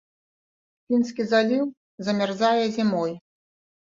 Фінскі 0.87 1.25
заліў 1.31 1.63
замярзае 2.07 2.63
зімой. 2.79 3.13